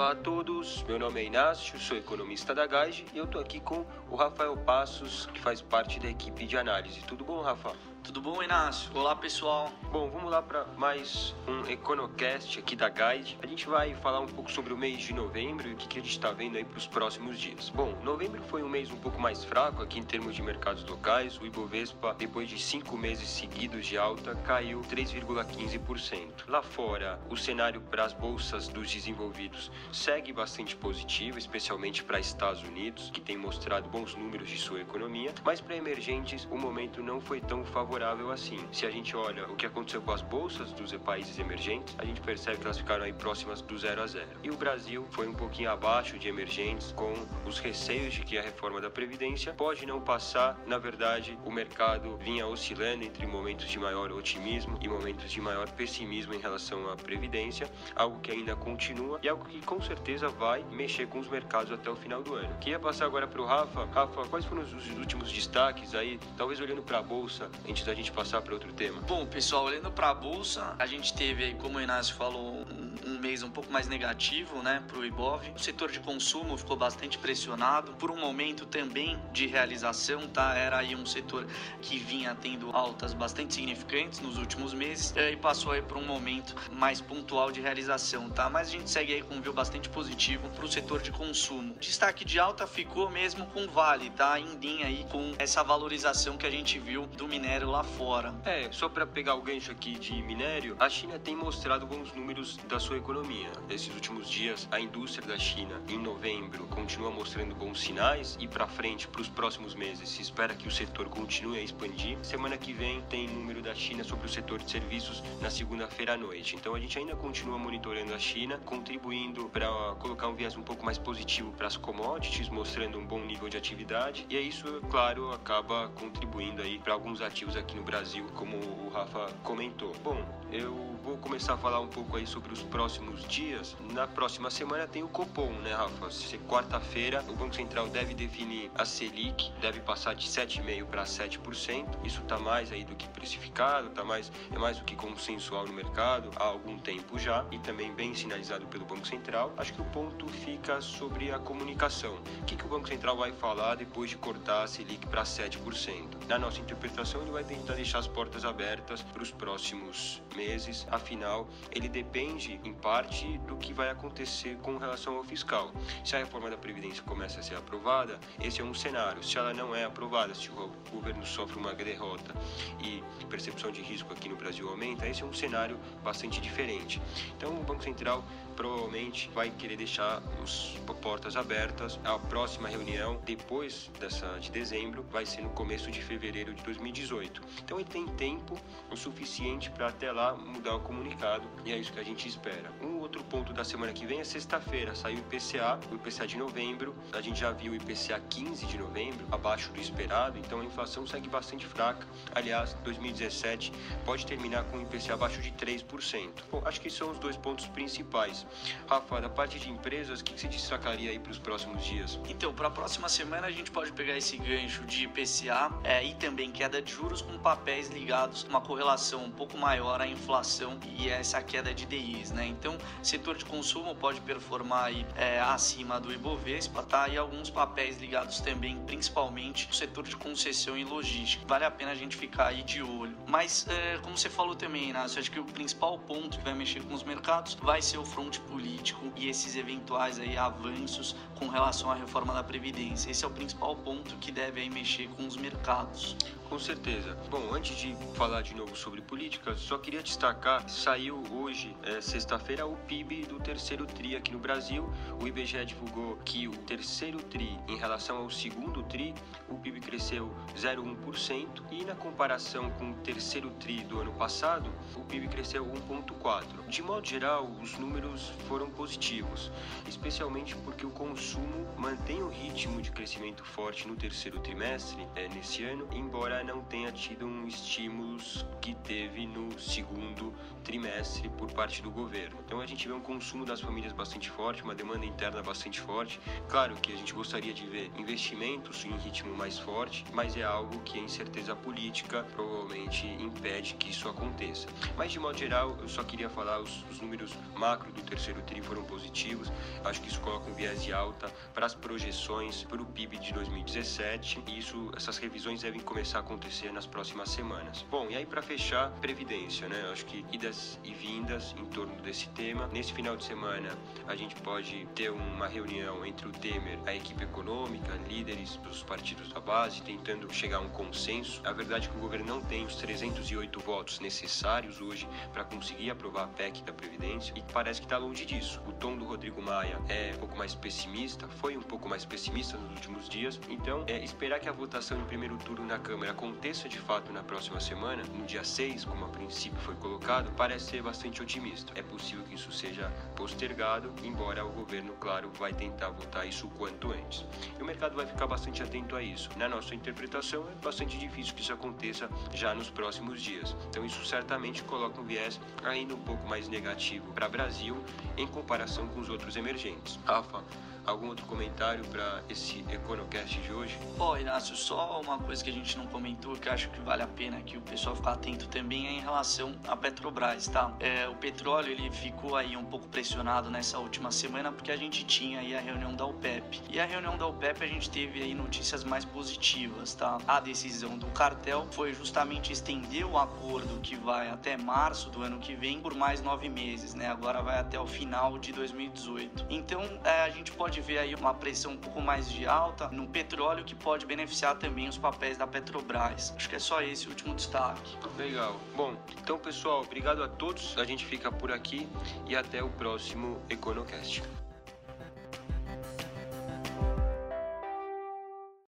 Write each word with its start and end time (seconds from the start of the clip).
Olá 0.00 0.12
a 0.12 0.14
todos, 0.14 0.82
meu 0.84 0.98
nome 0.98 1.20
é 1.20 1.24
Inácio, 1.24 1.78
sou 1.78 1.94
economista 1.94 2.54
da 2.54 2.66
GAIGE 2.66 3.04
e 3.12 3.18
eu 3.18 3.26
tô 3.26 3.38
aqui 3.38 3.60
com 3.60 3.84
o 4.10 4.16
Rafael 4.16 4.56
Passos, 4.56 5.26
que 5.26 5.38
faz 5.38 5.60
parte 5.60 6.00
da 6.00 6.08
equipe 6.08 6.46
de 6.46 6.56
análise. 6.56 7.02
Tudo 7.02 7.22
bom, 7.22 7.42
Rafa? 7.42 7.74
Tudo 8.02 8.20
bom, 8.20 8.42
Inácio? 8.42 8.90
Olá, 8.94 9.14
pessoal. 9.14 9.70
Bom, 9.92 10.08
vamos 10.08 10.30
lá 10.30 10.40
para 10.40 10.64
mais 10.76 11.34
um 11.46 11.66
Econocast 11.66 12.58
aqui 12.58 12.74
da 12.74 12.88
Guide. 12.88 13.38
A 13.42 13.46
gente 13.46 13.68
vai 13.68 13.94
falar 13.94 14.20
um 14.20 14.26
pouco 14.26 14.50
sobre 14.50 14.72
o 14.72 14.76
mês 14.76 15.02
de 15.02 15.12
novembro 15.12 15.68
e 15.68 15.74
o 15.74 15.76
que 15.76 15.98
a 15.98 16.02
gente 16.02 16.10
está 16.10 16.32
vendo 16.32 16.56
aí 16.56 16.64
para 16.64 16.78
os 16.78 16.86
próximos 16.86 17.38
dias. 17.38 17.68
Bom, 17.68 17.94
novembro 18.02 18.42
foi 18.44 18.62
um 18.62 18.68
mês 18.68 18.90
um 18.90 18.96
pouco 18.96 19.20
mais 19.20 19.44
fraco 19.44 19.82
aqui 19.82 19.98
em 19.98 20.02
termos 20.02 20.34
de 20.34 20.42
mercados 20.42 20.84
locais. 20.84 21.38
O 21.38 21.46
Ibovespa, 21.46 22.14
depois 22.14 22.48
de 22.48 22.58
cinco 22.58 22.96
meses 22.96 23.28
seguidos 23.28 23.86
de 23.86 23.98
alta, 23.98 24.34
caiu 24.34 24.80
3,15%. 24.80 26.48
Lá 26.48 26.62
fora, 26.62 27.20
o 27.28 27.36
cenário 27.36 27.80
para 27.82 28.04
as 28.04 28.12
bolsas 28.12 28.66
dos 28.66 28.90
desenvolvidos 28.90 29.70
segue 29.92 30.32
bastante 30.32 30.74
positivo, 30.74 31.38
especialmente 31.38 32.02
para 32.02 32.18
Estados 32.18 32.62
Unidos, 32.62 33.10
que 33.10 33.20
tem 33.20 33.36
mostrado 33.36 33.88
bons 33.88 34.14
números 34.14 34.48
de 34.48 34.58
sua 34.58 34.80
economia, 34.80 35.34
mas 35.44 35.60
para 35.60 35.76
emergentes 35.76 36.48
o 36.50 36.56
momento 36.56 37.02
não 37.02 37.20
foi 37.20 37.40
tão 37.40 37.64
favorável 37.64 37.89
favorável 37.90 38.30
assim. 38.30 38.60
Se 38.70 38.86
a 38.86 38.90
gente 38.90 39.16
olha 39.16 39.50
o 39.50 39.56
que 39.56 39.66
aconteceu 39.66 40.00
com 40.00 40.12
as 40.12 40.22
bolsas 40.22 40.72
dos 40.72 40.92
países 40.98 41.36
emergentes, 41.40 41.92
a 41.98 42.04
gente 42.04 42.20
percebe 42.20 42.58
que 42.58 42.64
elas 42.64 42.78
ficaram 42.78 43.02
aí 43.02 43.12
próximas 43.12 43.60
do 43.62 43.76
zero 43.76 44.00
a 44.00 44.06
zero. 44.06 44.28
E 44.44 44.50
o 44.50 44.56
Brasil 44.56 45.04
foi 45.10 45.26
um 45.26 45.34
pouquinho 45.34 45.72
abaixo 45.72 46.16
de 46.16 46.28
emergentes, 46.28 46.92
com 46.92 47.12
os 47.44 47.58
receios 47.58 48.14
de 48.14 48.20
que 48.20 48.38
a 48.38 48.42
reforma 48.42 48.80
da 48.80 48.88
Previdência 48.88 49.52
pode 49.52 49.84
não 49.86 50.00
passar. 50.00 50.56
Na 50.68 50.78
verdade, 50.78 51.36
o 51.44 51.50
mercado 51.50 52.16
vinha 52.18 52.46
oscilando 52.46 53.02
entre 53.02 53.26
momentos 53.26 53.68
de 53.68 53.76
maior 53.76 54.12
otimismo 54.12 54.78
e 54.80 54.88
momentos 54.88 55.28
de 55.28 55.40
maior 55.40 55.68
pessimismo 55.72 56.32
em 56.32 56.38
relação 56.38 56.88
à 56.92 56.96
Previdência, 56.96 57.68
algo 57.96 58.20
que 58.20 58.30
ainda 58.30 58.54
continua 58.54 59.18
e 59.20 59.28
algo 59.28 59.44
que 59.44 59.60
com 59.62 59.82
certeza 59.82 60.28
vai 60.28 60.62
mexer 60.70 61.08
com 61.08 61.18
os 61.18 61.28
mercados 61.28 61.72
até 61.72 61.90
o 61.90 61.96
final 61.96 62.22
do 62.22 62.34
ano. 62.34 62.56
Queria 62.60 62.78
passar 62.78 63.06
agora 63.06 63.26
para 63.26 63.42
o 63.42 63.44
Rafa. 63.44 63.84
Rafa, 63.86 64.28
quais 64.28 64.44
foram 64.44 64.62
os 64.62 64.72
últimos 64.96 65.32
destaques 65.32 65.92
aí, 65.92 66.20
talvez 66.36 66.60
olhando 66.60 66.82
para 66.82 66.98
a 66.98 67.02
Bolsa, 67.02 67.50
a 67.64 67.66
gente 67.66 67.79
da 67.84 67.94
gente 67.94 68.12
passar 68.12 68.40
para 68.42 68.54
outro 68.54 68.72
tema? 68.72 69.00
Bom, 69.02 69.26
pessoal, 69.26 69.64
olhando 69.64 69.90
para 69.90 70.10
a 70.10 70.14
bolsa, 70.14 70.74
a 70.78 70.86
gente 70.86 71.12
teve 71.14 71.44
aí, 71.44 71.54
como 71.54 71.78
o 71.78 71.80
Inácio 71.80 72.14
falou, 72.14 72.66
um, 72.70 72.89
um 73.06 73.18
mês 73.18 73.42
um 73.42 73.50
pouco 73.50 73.72
mais 73.72 73.88
negativo, 73.88 74.62
né, 74.62 74.82
para 74.86 74.98
o 74.98 75.04
Ibov. 75.04 75.42
O 75.54 75.58
setor 75.58 75.90
de 75.90 76.00
consumo 76.00 76.56
ficou 76.56 76.76
bastante 76.76 77.18
pressionado 77.18 77.92
por 77.92 78.10
um 78.10 78.16
momento 78.16 78.66
também 78.66 79.18
de 79.32 79.46
realização, 79.46 80.28
tá? 80.28 80.54
Era 80.54 80.78
aí 80.78 80.94
um 80.94 81.06
setor 81.06 81.46
que 81.80 81.98
vinha 81.98 82.34
tendo 82.34 82.70
altas 82.74 83.14
bastante 83.14 83.54
significantes 83.54 84.20
nos 84.20 84.36
últimos 84.36 84.74
meses 84.74 85.14
e 85.16 85.36
passou 85.36 85.72
aí 85.72 85.82
por 85.82 85.96
um 85.96 86.04
momento 86.04 86.54
mais 86.72 87.00
pontual 87.00 87.52
de 87.52 87.60
realização, 87.60 88.28
tá? 88.30 88.50
Mas 88.50 88.68
a 88.68 88.70
gente 88.72 88.90
segue 88.90 89.14
aí 89.14 89.22
com 89.22 89.34
um 89.34 89.40
view 89.40 89.52
bastante 89.52 89.88
positivo 89.88 90.48
para 90.50 90.64
o 90.64 90.68
setor 90.68 91.00
de 91.00 91.12
consumo. 91.12 91.74
Destaque 91.80 92.24
de 92.24 92.38
alta 92.38 92.66
ficou 92.66 93.10
mesmo 93.10 93.46
com 93.46 93.66
Vale, 93.68 94.10
tá? 94.10 94.38
Em 94.40 94.56
linha 94.56 94.86
aí 94.86 95.06
com 95.10 95.32
essa 95.38 95.62
valorização 95.62 96.36
que 96.36 96.46
a 96.46 96.50
gente 96.50 96.78
viu 96.78 97.06
do 97.06 97.28
minério 97.28 97.70
lá 97.70 97.84
fora. 97.84 98.34
É, 98.44 98.70
só 98.72 98.88
para 98.88 99.06
pegar 99.06 99.34
o 99.34 99.42
gancho 99.42 99.70
aqui 99.70 99.98
de 99.98 100.14
minério, 100.22 100.76
a 100.80 100.88
China 100.88 101.18
tem 101.18 101.36
mostrado 101.36 101.86
bons 101.86 102.12
números 102.12 102.56
da 102.68 102.79
sua 102.80 102.96
economia. 102.96 103.50
Nesses 103.68 103.94
últimos 103.94 104.28
dias, 104.28 104.66
a 104.70 104.80
indústria 104.80 105.26
da 105.28 105.38
China, 105.38 105.80
em 105.88 105.98
novembro, 105.98 106.66
continua 106.68 107.10
mostrando 107.10 107.54
bons 107.54 107.80
sinais 107.80 108.36
e 108.40 108.48
para 108.48 108.66
frente, 108.66 109.06
para 109.06 109.20
os 109.20 109.28
próximos 109.28 109.74
meses, 109.74 110.08
se 110.08 110.22
espera 110.22 110.54
que 110.54 110.66
o 110.66 110.70
setor 110.70 111.08
continue 111.08 111.58
a 111.58 111.62
expandir. 111.62 112.16
Semana 112.22 112.56
que 112.56 112.72
vem 112.72 113.02
tem 113.02 113.28
número 113.28 113.60
da 113.60 113.74
China 113.74 114.02
sobre 114.02 114.26
o 114.26 114.30
setor 114.30 114.58
de 114.58 114.70
serviços 114.70 115.22
na 115.40 115.50
segunda-feira 115.50 116.14
à 116.14 116.16
noite. 116.16 116.56
Então 116.56 116.74
a 116.74 116.80
gente 116.80 116.98
ainda 116.98 117.14
continua 117.14 117.58
monitorando 117.58 118.14
a 118.14 118.18
China, 118.18 118.58
contribuindo 118.64 119.48
para 119.50 119.68
colocar 119.98 120.28
um 120.28 120.34
viés 120.34 120.56
um 120.56 120.62
pouco 120.62 120.84
mais 120.84 120.96
positivo 120.96 121.52
para 121.52 121.66
as 121.66 121.76
commodities, 121.76 122.48
mostrando 122.48 122.98
um 122.98 123.04
bom 123.04 123.20
nível 123.20 123.48
de 123.48 123.58
atividade. 123.58 124.24
E 124.30 124.36
é 124.36 124.40
isso, 124.40 124.80
claro, 124.90 125.30
acaba 125.32 125.88
contribuindo 125.90 126.62
aí 126.62 126.78
para 126.78 126.94
alguns 126.94 127.20
ativos 127.20 127.56
aqui 127.56 127.76
no 127.76 127.82
Brasil, 127.82 128.26
como 128.34 128.56
o 128.56 128.90
Rafa 128.92 129.30
comentou. 129.42 129.94
Bom, 130.02 130.24
eu 130.50 130.74
vou 131.02 131.16
começar 131.18 131.54
a 131.54 131.58
falar 131.58 131.80
um 131.80 131.88
pouco 131.88 132.16
aí 132.16 132.26
sobre 132.26 132.52
os 132.52 132.62
próximos 132.70 133.24
dias. 133.24 133.76
Na 133.92 134.06
próxima 134.06 134.50
semana 134.50 134.86
tem 134.86 135.02
o 135.02 135.08
Copom, 135.08 135.50
né, 135.62 135.74
Rafa? 135.74 136.08
Quarta-feira, 136.48 137.24
o 137.28 137.34
Banco 137.34 137.54
Central 137.54 137.88
deve 137.88 138.14
definir 138.14 138.70
a 138.74 138.84
Selic, 138.84 139.52
deve 139.60 139.80
passar 139.80 140.14
de 140.14 140.26
7,5 140.26 140.86
para 140.86 141.04
7%. 141.04 141.86
Isso 142.04 142.20
está 142.20 142.38
mais 142.38 142.72
aí 142.72 142.84
do 142.84 142.94
que 142.94 143.08
precificado, 143.08 143.90
tá 143.90 144.04
mais 144.04 144.30
é 144.52 144.58
mais 144.58 144.78
do 144.78 144.84
que 144.84 144.94
consensual 144.96 145.66
no 145.66 145.72
mercado 145.72 146.30
há 146.36 146.44
algum 146.44 146.78
tempo 146.78 147.18
já 147.18 147.44
e 147.50 147.58
também 147.58 147.92
bem 147.92 148.14
sinalizado 148.14 148.66
pelo 148.66 148.84
Banco 148.84 149.06
Central. 149.06 149.52
Acho 149.56 149.74
que 149.74 149.82
o 149.82 149.84
ponto 149.86 150.26
fica 150.28 150.80
sobre 150.80 151.32
a 151.32 151.38
comunicação. 151.38 152.18
O 152.40 152.44
que, 152.44 152.56
que 152.56 152.64
o 152.64 152.68
Banco 152.68 152.88
Central 152.88 153.16
vai 153.16 153.32
falar 153.32 153.76
depois 153.76 154.10
de 154.10 154.16
cortar 154.16 154.62
a 154.62 154.66
Selic 154.66 155.06
para 155.06 155.22
7%? 155.22 156.26
Na 156.28 156.38
nossa 156.38 156.60
interpretação, 156.60 157.22
ele 157.22 157.30
vai 157.30 157.44
tentar 157.44 157.74
deixar 157.74 157.98
as 157.98 158.06
portas 158.06 158.44
abertas 158.44 159.02
para 159.02 159.22
os 159.22 159.30
próximos 159.30 160.22
meses, 160.34 160.86
afinal, 160.90 161.48
ele 161.72 161.88
depende 161.88 162.59
em 162.64 162.72
parte 162.72 163.38
do 163.46 163.56
que 163.56 163.72
vai 163.72 163.90
acontecer 163.90 164.56
com 164.62 164.76
relação 164.76 165.16
ao 165.16 165.24
fiscal. 165.24 165.72
Se 166.04 166.16
a 166.16 166.18
reforma 166.18 166.50
da 166.50 166.56
Previdência 166.56 167.02
começa 167.02 167.40
a 167.40 167.42
ser 167.42 167.56
aprovada, 167.56 168.18
esse 168.40 168.60
é 168.60 168.64
um 168.64 168.74
cenário. 168.74 169.22
Se 169.22 169.38
ela 169.38 169.52
não 169.52 169.74
é 169.74 169.84
aprovada, 169.84 170.34
se 170.34 170.50
o 170.50 170.70
governo 170.90 171.24
sofre 171.24 171.58
uma 171.58 171.74
derrota 171.74 172.34
e 172.80 173.02
percepção 173.26 173.70
de 173.70 173.80
risco 173.80 174.12
aqui 174.12 174.28
no 174.28 174.36
Brasil 174.36 174.68
aumenta, 174.68 175.06
esse 175.06 175.22
é 175.22 175.24
um 175.24 175.32
cenário 175.32 175.78
bastante 176.02 176.40
diferente. 176.40 177.00
Então, 177.36 177.54
o 177.54 177.62
Banco 177.62 177.82
Central 177.82 178.24
provavelmente 178.60 179.30
vai 179.34 179.48
querer 179.48 179.76
deixar 179.76 180.22
as 180.42 180.76
portas 181.00 181.34
abertas. 181.34 181.98
A 182.04 182.18
próxima 182.18 182.68
reunião, 182.68 183.18
depois 183.24 183.90
dessa 183.98 184.38
de 184.38 184.50
dezembro, 184.50 185.02
vai 185.10 185.24
ser 185.24 185.40
no 185.40 185.48
começo 185.50 185.90
de 185.90 186.02
fevereiro 186.02 186.52
de 186.52 186.62
2018. 186.64 187.40
Então 187.64 187.80
ele 187.80 187.88
tem 187.88 188.06
tempo 188.06 188.58
o 188.90 188.96
suficiente 188.96 189.70
para 189.70 189.88
até 189.88 190.12
lá 190.12 190.34
mudar 190.34 190.74
o 190.74 190.80
comunicado 190.80 191.48
e 191.64 191.72
é 191.72 191.78
isso 191.78 191.90
que 191.90 192.00
a 192.00 192.04
gente 192.04 192.28
espera. 192.28 192.49
Um 192.82 192.98
outro 192.98 193.22
ponto 193.24 193.52
da 193.52 193.64
semana 193.64 193.92
que 193.92 194.06
vem 194.06 194.20
é 194.20 194.24
sexta-feira, 194.24 194.94
saiu 194.94 195.18
o 195.18 195.20
IPCA, 195.20 195.78
o 195.90 195.94
IPCA 195.94 196.26
de 196.26 196.36
novembro. 196.36 196.94
A 197.12 197.20
gente 197.20 197.40
já 197.40 197.50
viu 197.50 197.72
o 197.72 197.74
IPCA 197.74 198.20
15 198.28 198.66
de 198.66 198.78
novembro, 198.78 199.26
abaixo 199.30 199.70
do 199.72 199.80
esperado, 199.80 200.38
então 200.38 200.60
a 200.60 200.64
inflação 200.64 201.06
segue 201.06 201.28
bastante 201.28 201.66
fraca. 201.66 202.06
Aliás, 202.34 202.74
2017 202.84 203.72
pode 204.04 204.26
terminar 204.26 204.64
com 204.64 204.78
o 204.78 204.82
IPCA 204.82 205.14
abaixo 205.14 205.40
de 205.40 205.50
3%. 205.52 206.30
Bom, 206.50 206.62
acho 206.64 206.80
que 206.80 206.90
são 206.90 207.10
os 207.10 207.18
dois 207.18 207.36
pontos 207.36 207.66
principais. 207.66 208.46
Rafa, 208.88 209.20
da 209.20 209.28
parte 209.28 209.58
de 209.58 209.70
empresas, 209.70 210.20
o 210.20 210.24
que 210.24 210.38
você 210.38 210.48
destacaria 210.48 211.10
aí 211.10 211.18
para 211.18 211.32
os 211.32 211.38
próximos 211.38 211.84
dias? 211.84 212.18
Então, 212.28 212.52
para 212.52 212.68
a 212.68 212.70
próxima 212.70 213.08
semana 213.08 213.46
a 213.46 213.50
gente 213.50 213.70
pode 213.70 213.92
pegar 213.92 214.16
esse 214.16 214.36
gancho 214.36 214.84
de 214.84 215.04
IPCA 215.04 215.70
é, 215.84 216.04
e 216.04 216.14
também 216.14 216.50
queda 216.50 216.80
de 216.80 216.92
juros 216.92 217.22
com 217.22 217.38
papéis 217.38 217.88
ligados 217.88 218.44
uma 218.44 218.60
correlação 218.60 219.24
um 219.24 219.30
pouco 219.30 219.56
maior 219.56 220.00
à 220.00 220.06
inflação 220.06 220.78
e 220.98 221.08
essa 221.08 221.42
queda 221.42 221.72
de 221.72 221.86
DIs, 221.86 222.30
né? 222.30 222.39
Então, 222.44 222.76
setor 223.02 223.36
de 223.36 223.44
consumo 223.44 223.94
pode 223.94 224.20
performar 224.20 224.84
aí, 224.84 225.06
é, 225.16 225.40
acima 225.40 226.00
do 226.00 226.12
Ibovespa, 226.12 226.82
tá? 226.82 227.08
E 227.08 227.16
alguns 227.16 227.50
papéis 227.50 227.98
ligados 227.98 228.40
também, 228.40 228.76
principalmente 228.86 229.66
no 229.66 229.74
setor 229.74 230.04
de 230.04 230.16
concessão 230.16 230.76
e 230.76 230.84
logística. 230.84 231.44
Vale 231.46 231.64
a 231.64 231.70
pena 231.70 231.92
a 231.92 231.94
gente 231.94 232.16
ficar 232.16 232.48
aí 232.48 232.62
de 232.62 232.82
olho. 232.82 233.16
Mas, 233.26 233.66
é, 233.68 233.98
como 233.98 234.16
você 234.16 234.28
falou 234.28 234.54
também, 234.54 234.90
Inácio, 234.90 235.18
acho 235.18 235.30
que 235.30 235.40
o 235.40 235.44
principal 235.44 235.98
ponto 235.98 236.38
que 236.38 236.44
vai 236.44 236.54
mexer 236.54 236.82
com 236.82 236.94
os 236.94 237.02
mercados 237.02 237.54
vai 237.54 237.82
ser 237.82 237.98
o 237.98 238.04
front 238.04 238.38
político 238.40 239.12
e 239.16 239.28
esses 239.28 239.56
eventuais 239.56 240.18
aí 240.18 240.36
avanços 240.36 241.16
com 241.36 241.48
relação 241.48 241.90
à 241.90 241.94
reforma 241.94 242.32
da 242.32 242.42
Previdência. 242.42 243.10
Esse 243.10 243.24
é 243.24 243.28
o 243.28 243.30
principal 243.30 243.76
ponto 243.76 244.16
que 244.16 244.30
deve 244.30 244.60
aí 244.60 244.70
mexer 244.70 245.08
com 245.16 245.26
os 245.26 245.36
mercados. 245.36 246.16
Com 246.50 246.58
certeza. 246.58 247.16
Bom, 247.30 247.54
antes 247.54 247.76
de 247.76 247.96
falar 248.16 248.42
de 248.42 248.56
novo 248.56 248.74
sobre 248.76 249.00
política, 249.00 249.54
só 249.54 249.78
queria 249.78 250.02
destacar, 250.02 250.68
saiu 250.68 251.22
hoje, 251.30 251.76
é, 251.84 252.00
sexta-feira, 252.30 252.64
o 252.64 252.76
PIB 252.76 253.26
do 253.26 253.40
terceiro 253.40 253.84
TRI 253.86 254.14
aqui 254.14 254.30
no 254.30 254.38
Brasil. 254.38 254.88
O 255.20 255.26
IBGE 255.26 255.64
divulgou 255.64 256.16
que 256.24 256.46
o 256.46 256.52
terceiro 256.52 257.18
TRI, 257.18 257.58
em 257.66 257.76
relação 257.76 258.18
ao 258.18 258.30
segundo 258.30 258.84
TRI, 258.84 259.12
o 259.48 259.56
PIB 259.56 259.80
cresceu 259.80 260.32
0,1% 260.56 261.64
e 261.72 261.84
na 261.84 261.96
comparação 261.96 262.70
com 262.70 262.92
o 262.92 262.94
terceiro 262.98 263.50
TRI 263.58 263.82
do 263.82 264.00
ano 264.00 264.12
passado, 264.12 264.70
o 264.94 265.00
PIB 265.00 265.26
cresceu 265.26 265.66
1,4%. 265.66 266.68
De 266.68 266.82
modo 266.82 267.04
geral, 267.04 267.50
os 267.60 267.76
números 267.78 268.28
foram 268.46 268.70
positivos, 268.70 269.50
especialmente 269.88 270.54
porque 270.58 270.86
o 270.86 270.90
consumo 270.90 271.66
mantém 271.76 272.22
o 272.22 272.28
ritmo 272.28 272.80
de 272.80 272.92
crescimento 272.92 273.44
forte 273.44 273.88
no 273.88 273.96
terceiro 273.96 274.38
trimestre 274.38 275.04
é, 275.16 275.26
nesse 275.28 275.64
ano, 275.64 275.88
embora 275.92 276.44
não 276.44 276.62
tenha 276.62 276.92
tido 276.92 277.26
um 277.26 277.48
estímulo 277.48 278.18
que 278.60 278.74
teve 278.74 279.26
no 279.26 279.58
segundo 279.58 280.29
trimestre 280.60 281.28
por 281.30 281.52
parte 281.52 281.82
do 281.82 281.90
governo. 281.90 282.38
Então 282.44 282.60
a 282.60 282.66
gente 282.66 282.86
vê 282.86 282.94
um 282.94 283.00
consumo 283.00 283.44
das 283.44 283.60
famílias 283.60 283.92
bastante 283.92 284.30
forte, 284.30 284.62
uma 284.62 284.74
demanda 284.74 285.04
interna 285.04 285.42
bastante 285.42 285.80
forte. 285.80 286.20
Claro 286.48 286.76
que 286.76 286.92
a 286.92 286.96
gente 286.96 287.12
gostaria 287.12 287.52
de 287.52 287.66
ver 287.66 287.90
investimentos 287.96 288.84
em 288.84 288.96
ritmo 288.98 289.34
mais 289.36 289.58
forte, 289.58 290.04
mas 290.12 290.36
é 290.36 290.42
algo 290.42 290.80
que 290.80 290.98
a 290.98 291.02
incerteza 291.02 291.54
política 291.56 292.24
provavelmente 292.34 293.06
impede 293.06 293.74
que 293.74 293.90
isso 293.90 294.08
aconteça. 294.08 294.68
Mas 294.96 295.12
de 295.12 295.18
modo 295.18 295.38
geral, 295.38 295.76
eu 295.80 295.88
só 295.88 296.02
queria 296.02 296.28
falar 296.28 296.60
os, 296.60 296.84
os 296.90 297.00
números 297.00 297.32
macro 297.54 297.92
do 297.92 298.02
terceiro 298.02 298.40
TRI 298.42 298.62
foram 298.62 298.84
positivos. 298.84 299.50
Acho 299.84 300.00
que 300.00 300.08
isso 300.08 300.20
coloca 300.20 300.50
um 300.50 300.54
viés 300.54 300.82
de 300.82 300.92
alta 300.92 301.28
para 301.54 301.66
as 301.66 301.74
projeções 301.74 302.64
para 302.64 302.80
o 302.80 302.86
PIB 302.86 303.18
de 303.18 303.32
2017 303.32 304.42
e 304.46 304.58
isso, 304.58 304.90
essas 304.96 305.18
revisões 305.18 305.62
devem 305.62 305.80
começar 305.80 306.18
a 306.18 306.20
acontecer 306.20 306.72
nas 306.72 306.86
próximas 306.86 307.30
semanas. 307.30 307.84
Bom, 307.90 308.08
e 308.10 308.16
aí 308.16 308.26
para 308.26 308.42
fechar, 308.42 308.90
previdência, 309.00 309.68
né? 309.68 309.88
Acho 309.92 310.04
que 310.06 310.24
idas 310.60 310.78
e 310.84 310.92
vindas 310.92 311.54
em 311.58 311.64
torno 311.66 311.94
desse 312.02 312.28
tema. 312.30 312.68
Nesse 312.72 312.92
final 312.92 313.16
de 313.16 313.24
semana, 313.24 313.70
a 314.06 314.14
gente 314.14 314.34
pode 314.36 314.86
ter 314.94 315.10
uma 315.10 315.46
reunião 315.46 316.04
entre 316.04 316.28
o 316.28 316.32
Temer, 316.32 316.78
a 316.86 316.94
equipe 316.94 317.22
econômica, 317.24 317.92
líderes 318.08 318.56
dos 318.56 318.82
partidos 318.82 319.32
da 319.32 319.40
base, 319.40 319.82
tentando 319.82 320.32
chegar 320.32 320.58
a 320.58 320.60
um 320.60 320.68
consenso. 320.68 321.40
A 321.44 321.52
verdade 321.52 321.88
é 321.88 321.90
que 321.90 321.96
o 321.96 322.00
governo 322.00 322.26
não 322.26 322.40
tem 322.42 322.64
os 322.64 322.74
308 322.76 323.60
votos 323.60 324.00
necessários 324.00 324.80
hoje 324.80 325.08
para 325.32 325.44
conseguir 325.44 325.90
aprovar 325.90 326.24
a 326.24 326.28
PEC 326.28 326.62
da 326.62 326.72
Previdência 326.72 327.32
e 327.36 327.42
parece 327.52 327.80
que 327.80 327.86
está 327.86 327.96
longe 327.96 328.26
disso. 328.26 328.60
O 328.66 328.72
tom 328.72 328.96
do 328.96 329.04
Rodrigo 329.04 329.40
Maia 329.40 329.80
é 329.88 330.12
um 330.14 330.18
pouco 330.18 330.36
mais 330.36 330.54
pessimista, 330.54 331.26
foi 331.28 331.56
um 331.56 331.62
pouco 331.62 331.88
mais 331.88 332.04
pessimista 332.04 332.56
nos 332.56 332.70
últimos 332.72 333.08
dias, 333.08 333.40
então 333.48 333.84
é 333.86 334.02
esperar 334.04 334.40
que 334.40 334.48
a 334.48 334.52
votação 334.52 335.00
em 335.00 335.04
primeiro 335.04 335.36
turno 335.38 335.64
na 335.64 335.78
Câmara 335.78 336.12
aconteça 336.12 336.68
de 336.68 336.78
fato 336.78 337.12
na 337.12 337.22
próxima 337.22 337.60
semana, 337.60 338.02
no 338.14 338.24
dia 338.26 338.44
6, 338.44 338.84
como 338.84 339.04
a 339.04 339.08
princípio 339.08 339.58
foi 339.60 339.74
colocado, 339.76 340.30
parece 340.40 340.70
ser 340.70 340.82
bastante 340.82 341.20
otimista. 341.20 341.70
É 341.74 341.82
possível 341.82 342.24
que 342.24 342.34
isso 342.34 342.50
seja 342.50 342.90
postergado, 343.14 343.92
embora 344.02 344.42
o 344.42 344.48
governo, 344.48 344.94
claro, 344.94 345.30
vai 345.38 345.52
tentar 345.52 345.90
votar 345.90 346.26
isso 346.26 346.46
o 346.46 346.50
quanto 346.52 346.90
antes. 346.92 347.26
E 347.58 347.62
o 347.62 347.66
mercado 347.66 347.94
vai 347.94 348.06
ficar 348.06 348.26
bastante 348.26 348.62
atento 348.62 348.96
a 348.96 349.02
isso. 349.02 349.28
Na 349.36 349.46
nossa 349.50 349.74
interpretação, 349.74 350.48
é 350.50 350.64
bastante 350.64 350.96
difícil 350.96 351.34
que 351.34 351.42
isso 351.42 351.52
aconteça 351.52 352.08
já 352.32 352.54
nos 352.54 352.70
próximos 352.70 353.20
dias. 353.20 353.54
Então 353.68 353.84
isso 353.84 354.02
certamente 354.06 354.62
coloca 354.62 354.98
um 354.98 355.04
viés 355.04 355.38
ainda 355.62 355.94
um 355.94 356.00
pouco 356.00 356.26
mais 356.26 356.48
negativo 356.48 357.12
para 357.12 357.26
o 357.26 357.30
Brasil 357.30 357.76
em 358.16 358.26
comparação 358.26 358.88
com 358.88 359.00
os 359.00 359.10
outros 359.10 359.36
emergentes. 359.36 359.98
Rafa, 360.06 360.42
algum 360.86 361.08
outro 361.08 361.24
comentário 361.26 361.84
para 361.86 362.22
esse 362.28 362.64
EconoCast 362.70 363.40
de 363.40 363.52
hoje? 363.52 363.78
Ó, 363.98 364.12
oh, 364.12 364.16
Inácio, 364.16 364.56
só 364.56 365.00
uma 365.00 365.18
coisa 365.18 365.42
que 365.42 365.50
a 365.50 365.52
gente 365.52 365.76
não 365.76 365.86
comentou 365.86 366.36
que 366.36 366.48
acho 366.48 366.68
que 366.70 366.80
vale 366.80 367.02
a 367.02 367.06
pena 367.06 367.40
que 367.40 367.56
o 367.56 367.60
pessoal 367.60 367.94
ficar 367.94 368.12
atento 368.12 368.48
também 368.48 368.86
é 368.86 368.92
em 368.92 369.00
relação 369.00 369.54
à 369.66 369.76
Petrobras, 369.76 370.48
tá? 370.48 370.72
É, 370.80 371.08
o 371.08 371.14
petróleo 371.14 371.70
ele 371.70 371.90
ficou 371.90 372.36
aí 372.36 372.56
um 372.56 372.64
pouco 372.64 372.88
pressionado 372.88 373.50
nessa 373.50 373.78
última 373.78 374.10
semana 374.10 374.52
porque 374.52 374.70
a 374.70 374.76
gente 374.76 375.04
tinha 375.04 375.40
aí 375.40 375.56
a 375.56 375.60
reunião 375.60 375.94
da 375.94 376.04
OPEP. 376.06 376.62
E 376.70 376.80
a 376.80 376.86
reunião 376.86 377.16
da 377.16 377.26
OPEP 377.26 377.64
a 377.64 377.66
gente 377.66 377.90
teve 377.90 378.22
aí 378.22 378.34
notícias 378.34 378.84
mais 378.84 379.04
positivas, 379.04 379.94
tá? 379.94 380.18
A 380.26 380.40
decisão 380.40 380.98
do 380.98 381.06
cartel 381.08 381.66
foi 381.70 381.92
justamente 381.92 382.52
estender 382.52 383.04
o 383.06 383.18
acordo 383.18 383.80
que 383.80 383.96
vai 383.96 384.30
até 384.30 384.56
março 384.56 385.10
do 385.10 385.22
ano 385.22 385.38
que 385.38 385.54
vem 385.54 385.80
por 385.80 385.94
mais 385.94 386.22
nove 386.22 386.48
meses, 386.48 386.94
né? 386.94 387.08
Agora 387.08 387.42
vai 387.42 387.58
até 387.58 387.78
o 387.78 387.86
final 387.86 388.38
de 388.38 388.52
2018. 388.52 389.46
Então 389.50 389.82
é, 390.04 390.22
a 390.22 390.30
gente 390.30 390.52
pode 390.70 390.82
ver 390.82 390.98
aí 390.98 391.16
uma 391.16 391.34
pressão 391.34 391.72
um 391.72 391.76
pouco 391.76 392.00
mais 392.00 392.30
de 392.30 392.46
alta 392.46 392.86
no 392.90 393.08
petróleo 393.08 393.64
que 393.64 393.74
pode 393.74 394.06
beneficiar 394.06 394.56
também 394.56 394.88
os 394.88 394.96
papéis 394.96 395.36
da 395.36 395.44
Petrobras. 395.44 396.32
Acho 396.36 396.48
que 396.48 396.54
é 396.54 396.60
só 396.60 396.80
esse 396.80 397.08
o 397.08 397.10
último 397.10 397.34
destaque. 397.34 397.98
Legal. 398.16 398.54
Bom, 398.76 398.94
então 399.20 399.36
pessoal, 399.36 399.80
obrigado 399.82 400.22
a 400.22 400.28
todos. 400.28 400.78
A 400.78 400.84
gente 400.84 401.04
fica 401.04 401.32
por 401.32 401.50
aqui 401.50 401.88
e 402.28 402.36
até 402.36 402.62
o 402.62 402.68
próximo 402.68 403.42
EconoCast. 403.50 404.22